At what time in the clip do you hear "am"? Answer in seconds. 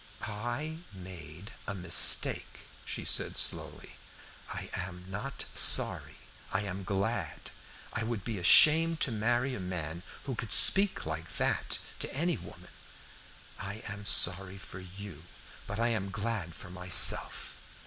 4.73-5.05, 6.61-6.83, 13.89-14.07, 15.89-16.09